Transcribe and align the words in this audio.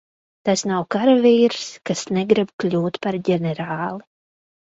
Tas 0.47 0.61
nav 0.69 0.85
karavīrs, 0.95 1.65
kas 1.89 2.01
negrib 2.17 2.55
kļūt 2.65 2.99
par 3.05 3.19
ģenerāli. 3.29 4.03